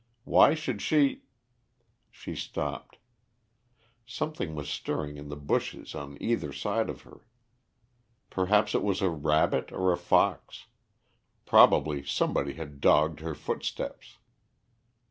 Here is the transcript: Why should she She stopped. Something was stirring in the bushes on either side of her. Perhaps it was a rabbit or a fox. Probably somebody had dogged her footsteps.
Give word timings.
Why 0.23 0.55
should 0.55 0.81
she 0.81 1.25
She 2.09 2.35
stopped. 2.35 2.97
Something 4.03 4.55
was 4.55 4.67
stirring 4.67 5.15
in 5.15 5.29
the 5.29 5.35
bushes 5.35 5.93
on 5.93 6.17
either 6.19 6.51
side 6.51 6.89
of 6.89 7.03
her. 7.03 7.27
Perhaps 8.31 8.73
it 8.73 8.81
was 8.81 9.03
a 9.03 9.11
rabbit 9.11 9.71
or 9.71 9.91
a 9.91 9.97
fox. 9.97 10.65
Probably 11.45 12.03
somebody 12.03 12.53
had 12.53 12.81
dogged 12.81 13.19
her 13.19 13.35
footsteps. 13.35 14.17